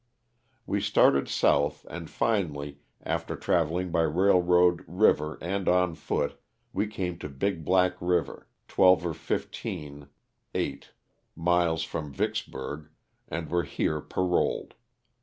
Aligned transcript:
'* 0.37 0.65
We 0.65 0.81
started 0.81 1.27
south 1.29 1.85
and 1.87 2.09
finally, 2.09 2.79
after 3.03 3.35
traveling 3.35 3.91
by 3.91 4.01
rail 4.01 4.41
road, 4.41 4.83
river 4.87 5.37
and 5.43 5.69
on 5.69 5.93
foot, 5.93 6.41
we 6.73 6.87
came 6.87 7.19
to 7.19 7.29
Big 7.29 7.63
Black 7.63 7.97
river, 8.01 8.47
twelve 8.67 9.05
or 9.05 9.13
fifteen 9.13 10.07
(^eight) 10.55 10.85
miles 11.35 11.83
from 11.83 12.11
Vicksburg 12.11 12.89
and 13.27 13.47
were 13.51 13.61
here 13.61 14.01
paroled. 14.01 14.73